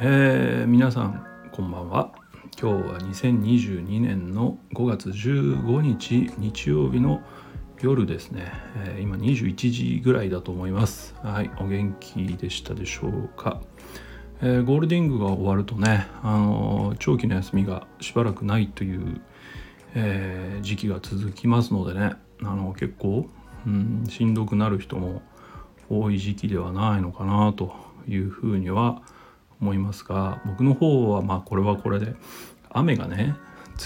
[0.00, 1.22] えー、皆さん
[1.52, 2.14] こんばんは。
[2.58, 7.20] 今日は2022年の5月15日日曜日の
[7.82, 8.50] 夜ですね、
[8.86, 11.14] えー、今21時ぐらいだと思います。
[11.22, 13.60] はいお元気でしたでしょうか、
[14.40, 19.20] えー、ゴールディークが終わるとね、あの長期の休みがしばらくないという、
[19.94, 23.26] え時期が続きますのでねあの結構、
[23.66, 25.22] うん、しんどくなる人も
[25.88, 27.74] 多い時期ではないのかなと
[28.08, 29.02] いうふうには
[29.60, 32.14] 思いますが僕の方はまあこれはこれで
[32.70, 33.36] 雨がね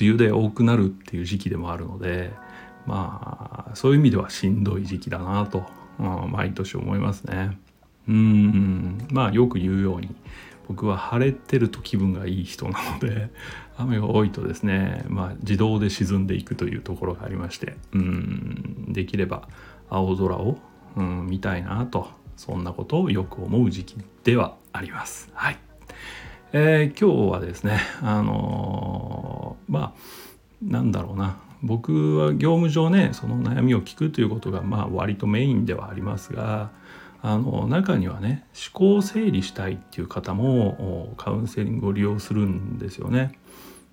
[0.00, 2.32] 梅雨で多くなるっていう時期でもあるので
[2.86, 5.64] まあそういう意味ではしんどい時期だなと、
[5.98, 7.58] うん、毎年思いますね。
[8.06, 10.14] うんまあよく言うように
[10.68, 13.30] 僕は晴れてると気分がいい人なので
[13.76, 19.48] 雨が多いとですね、まあ、自動で沈んでいくというところがありましてうんできれば
[19.90, 20.58] 青空を、
[20.96, 25.30] うん、見たいなとそんなことをよく思う時期ではあります。
[25.34, 25.58] はい。
[26.52, 29.92] えー、今日はですね、あのー、まあ
[30.62, 36.70] なんだろうな僕は業務上ねその悩みを聞くということがまあ割とメインではありますが
[37.26, 43.32] あの中にはね思考を整理したいっていう方もカウンセリングを利用するんですよね。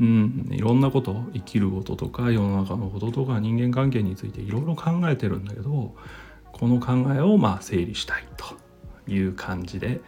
[0.00, 5.94] うん、いろんなこと生きることとか世の中のこととか人間関係についていろいろ考えてるんだけど
[6.50, 8.56] この考えをまあ整理したいと
[9.08, 10.00] いう感じで、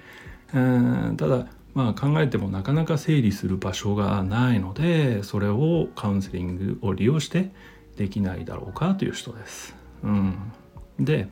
[0.52, 7.52] うん、ただまあ考えてもなかなか整理する場所がないのでそれをカウンセリングを利用して
[7.96, 9.76] できないだろうかという人です。
[10.02, 10.52] うん、
[10.98, 11.28] で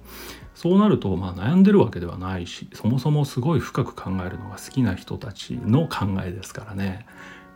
[0.54, 7.06] そうなるとまあ悩んでるわけではないしそもそもすごい深く考えるのが好きな人たちの考えですからね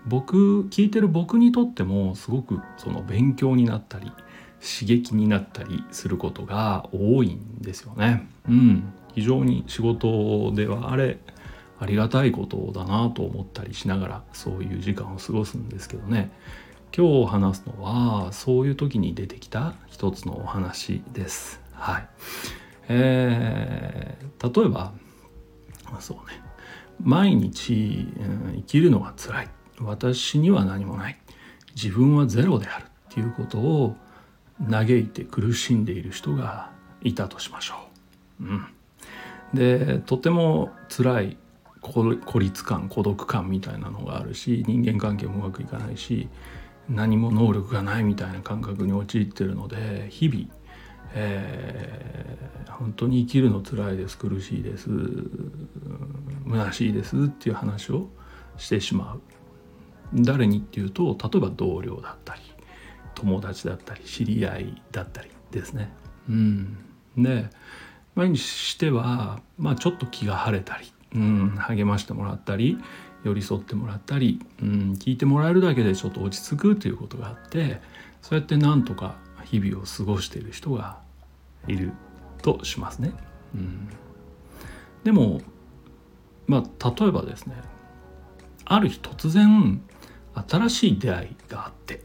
[0.06, 4.12] 僕聞いてる僕にとってもすごくその勉強になったり
[4.60, 8.26] 刺激になったりすることが多いんですよね。
[8.48, 11.18] うん、非常に仕事ではあれ
[11.78, 16.30] ありがたいことだなと思ったりしながらそういう時間を過ごすんですけどね
[16.96, 21.65] 今日話すのはそういう時に出てきた一つのお話です。
[21.86, 22.08] はい。
[22.88, 24.92] えー、例えば
[26.00, 26.40] そうね
[27.02, 29.48] 毎日、うん、生きるのが辛い
[29.80, 31.18] 私には何もない
[31.74, 33.96] 自分はゼロであるっていうことを
[34.70, 36.70] 嘆いて苦しんでいる人が
[37.02, 37.74] いたとしましょ
[38.40, 38.44] う。
[38.44, 38.66] うん、
[39.54, 41.36] でとても辛い
[41.80, 46.28] 孤立感孤独感みたいなのがあるし人間関係もうまくいかないし
[46.88, 50.48] 何も能力がないみたいな感覚に陥ってるので日々、
[51.14, 54.88] えー、本当に生きるの辛いです苦しいです
[56.48, 58.08] 虚しいですっていう話を
[58.56, 59.20] してしまう
[60.14, 62.40] 誰にっていうと例えば同僚だったり
[63.14, 65.90] 友達だったり知り合いだったりですね。
[66.28, 66.76] うん、
[67.16, 67.48] で
[68.14, 72.78] 毎日しては、まあ、ちょっと気が晴れたり、うん、励ましてもらったり
[73.24, 77.80] 寄り添ってもらったり、うん、聞いてもらえるだけでちょっと落ち着くということがあって
[78.22, 80.98] そうやってなんとか日々を過ごしている人が
[81.66, 81.92] いる
[82.42, 83.12] としますね。
[83.54, 83.88] うん、
[85.04, 85.40] でも
[86.46, 87.54] まあ例えばですね
[88.64, 89.80] ある日突然
[90.48, 92.02] 新しい出会いがあって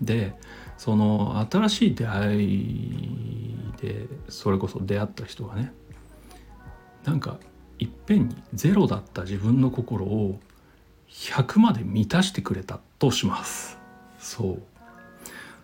[0.00, 0.34] で
[0.76, 5.72] その新しい出会いでそれこそ出会った人がね
[7.04, 7.38] なんか
[7.78, 10.40] いっぺんにゼロだった自分の心を
[11.08, 13.78] 100まで満たしてくれたとします。
[14.18, 14.77] そう。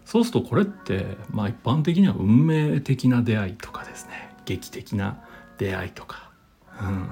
[0.05, 4.35] そうするとこれってまあ一般的には運命的な出会いとかですね。
[4.45, 5.23] 劇的な
[5.59, 6.31] 出会いとか、
[6.81, 7.09] うん、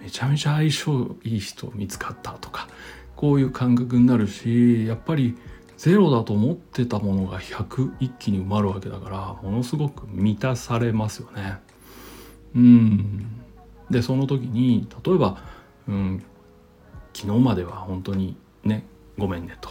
[0.00, 2.68] めちゃめちゃ相性いい人見つかったとか。
[3.16, 5.36] こういう感覚になるしやっぱり
[5.76, 11.58] ゼロだと思ってたものが100一気に埋まるわけだからものすごく満たされますよね。
[12.54, 13.26] うん。
[13.90, 15.38] でその時に例えば、
[15.88, 16.24] うん、
[17.14, 18.86] 昨日までは本当にね
[19.18, 19.70] ごめんねと。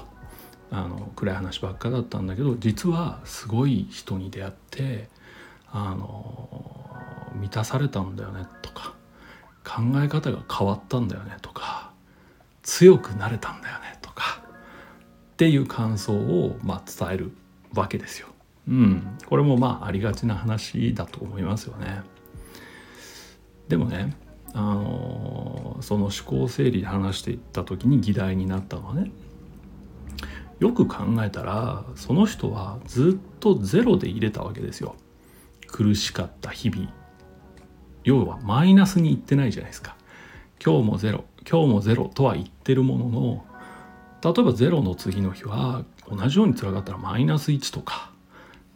[0.71, 5.09] あの暗い話ばっかだったんだけど実はすごい人に出会って
[5.71, 6.95] あの
[7.35, 8.93] 満たされたんだよねとか
[9.63, 11.91] 考え方が変わったんだよねとか
[12.63, 14.41] 強くなれたんだよねとか
[15.33, 17.31] っていう感想を、まあ、伝える
[17.73, 18.27] わけですよ。
[18.67, 22.01] うん、これもまあありがちな話だと思いますよね。
[23.67, 24.15] でもね
[24.53, 29.11] あのその思考整理で話していった時に議題になったのはね
[30.59, 34.95] よく考えたらその人はずっとゼロで入れたわけですよ。
[35.67, 36.89] 苦しかった日々。
[38.03, 39.95] 要はマイナスにいってないじゃないですか。
[40.63, 43.45] 今日もゼロ今日もゼロとは言ってるものの
[44.23, 48.11] 例えばゼロの次の日は同じように辛かったらマイナス1とか。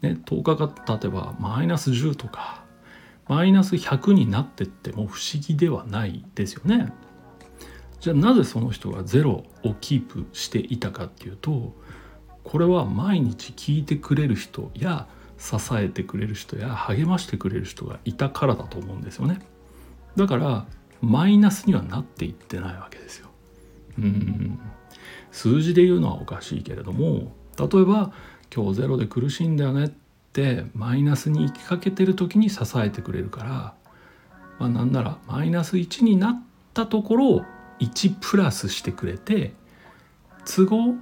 [0.02, 2.64] ね、10日が経てばマイナス10とか。
[3.28, 6.92] マイナス100になってっても不思議ではないですよね。
[8.00, 11.74] じゃあなぜその人がゼロをキープしていたかっていうと
[12.44, 15.08] これは毎日聞いてくれる人や
[15.38, 19.40] 支えてくれる人や励ましてくれる人がいたからだと思うんですよね。
[20.16, 20.66] だから
[21.02, 23.30] マイナスにはなっていってないわけですよ。
[23.98, 24.60] うん
[25.32, 28.12] 数字で言うのはおかしいけれども例えば
[28.54, 29.92] 今日ゼロで苦しいんだよねっ
[30.34, 33.74] てマイナスに行きかけてる時に支えてくれるから、
[34.58, 36.44] まあ、なんならマイナス1になっ
[36.74, 37.42] たところを
[37.80, 39.54] 1プラスしてくれて
[40.46, 40.96] 都合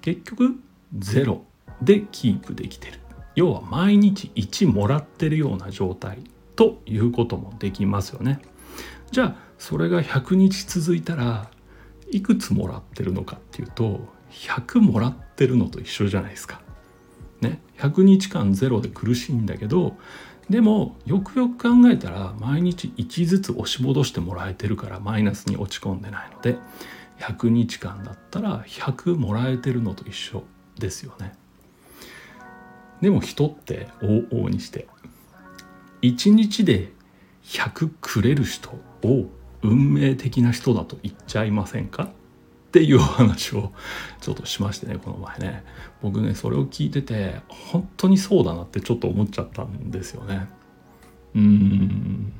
[0.00, 0.56] 結局
[0.96, 1.40] 0
[1.80, 3.00] でキープできてる。
[3.34, 6.18] 要は毎日1もらってるような状態
[6.54, 8.40] ということもできますよね。
[9.10, 11.50] じゃあそれが100日続いたら
[12.10, 16.60] いくつもらってるのかっていうと100もらってるのと一緒じゃないですか。
[17.40, 19.96] ね、100日間ゼロで苦しいんだけど
[20.50, 26.58] でもよくよく考えたら毎日1ずつ押し戻してもらえてるからマイナスに落ち込んでないので
[27.18, 30.42] 100日間だったら100もらえてるのと一緒
[30.78, 31.34] ですよね。
[33.00, 34.86] でも人って往々にして
[36.02, 36.92] 1日で
[37.44, 38.70] 100くれる人
[39.02, 39.26] を
[39.62, 42.10] 運命的な人だと言っちゃいませんか？
[42.72, 43.70] っていうお話を
[44.22, 45.62] ちょっとしましてねこの前ね
[46.00, 50.48] 僕ねそれを聞いてて本当にそうだなってちょっと思っちゃったんですよね。
[51.34, 52.32] うん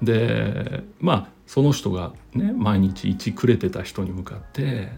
[0.00, 4.92] でまあその人がね毎日1くれてた人に向かって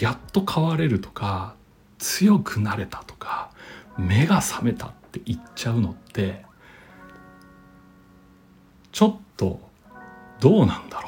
[0.00, 1.54] やっと変われるとか
[1.98, 3.50] 強くなれたとか
[3.98, 6.46] 目が覚めたって言っちゃうのって
[8.92, 9.60] ちょっと
[10.40, 11.07] どうなんだろ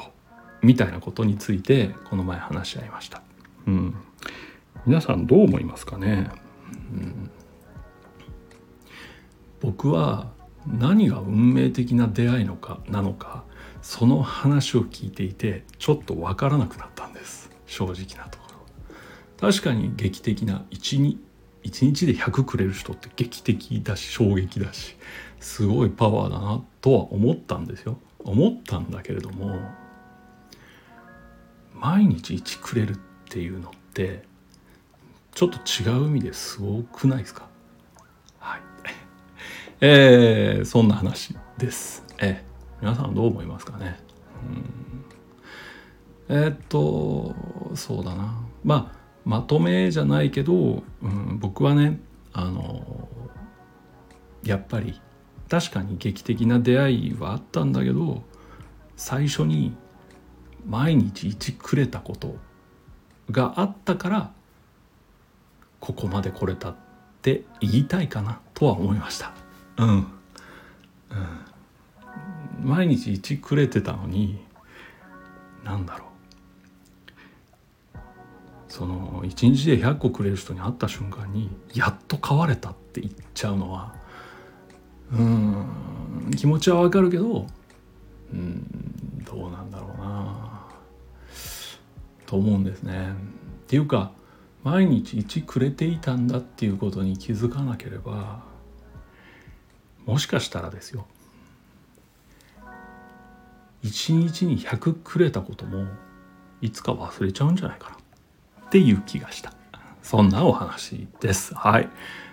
[0.61, 3.21] みたいなことについてこの前話し合いました。
[3.67, 3.95] うん、
[4.85, 6.29] 皆さんどう思いますかね、
[6.93, 7.31] うん、
[9.59, 10.31] 僕は
[10.67, 13.43] 何が運命的な出会いのかなのか
[13.81, 17.51] その話を聞いていてちょっと分からなくなったんです。
[17.65, 18.45] 正直なとこ
[19.39, 19.51] ろ。
[19.51, 21.19] 確かに劇的な1日
[21.63, 24.95] 1日で100くれる人って劇的だし衝撃だし
[25.39, 27.99] すごいパワーだなとは思ったんですよ。
[28.19, 29.59] 思ったんだけれども
[31.81, 32.97] 毎日1くれるっ
[33.29, 34.23] ていうのって
[35.33, 37.47] ちょっと違う意味ですごくないですか？
[38.39, 38.61] はい。
[39.81, 42.03] えー、そんな話です。
[42.19, 43.99] えー、皆さんどう思いますかね？
[46.29, 46.35] うん。
[46.35, 47.35] えー、っと
[47.75, 48.35] そうだな。
[48.63, 51.99] まあまとめじゃないけど、うん、僕はね
[52.33, 53.07] あの
[54.43, 54.99] やっぱり
[55.49, 58.23] 確かに劇的な出会いはあったんだけど
[58.95, 59.75] 最初に
[60.67, 62.35] 毎日1くれたこと
[63.31, 64.31] があったから
[65.79, 66.75] ここまで来れたっ
[67.21, 69.33] て言いたいかなとは思いました。
[69.77, 70.07] うん、うん、
[72.61, 74.39] 毎日1くれてたのに
[75.63, 76.11] 何だろう。
[78.71, 83.93] その1日で100個くれる人に会った瞬間にやっと変われたって言っちゃうのは
[85.11, 87.47] うん気持ちはわかるけど
[88.33, 90.00] うんどうなんだろうな
[92.31, 93.09] と思うんですね。
[93.63, 94.13] っていうか
[94.63, 98.43] 毎日1くれていたんだっていうことに気づかなければ
[100.05, 101.07] もしかしたらですよ。
[103.83, 105.87] 1日に100くれたことも
[106.61, 107.97] いつか忘れちゃうんじゃないかな。
[108.67, 109.53] っていう気がした。
[110.01, 111.53] そんなお話です。
[111.53, 111.89] はい。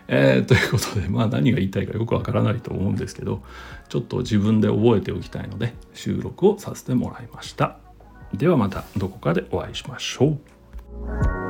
[0.07, 3.43] えー、ということで、まあ、何が言いたいかよくわからないと思うんですけど
[3.91, 7.88] ちょっと自分で覚えておきたいので収録をさせてもらいました。
[8.35, 11.48] ではまたどこかでお会いしましょう。